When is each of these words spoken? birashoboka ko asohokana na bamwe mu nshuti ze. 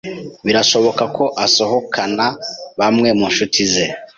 birashoboka 0.45 1.03
ko 1.15 1.23
asohokana 1.45 2.07
na 2.33 2.35
bamwe 2.79 3.09
mu 3.17 3.25
nshuti 3.31 3.61
ze. 3.71 3.85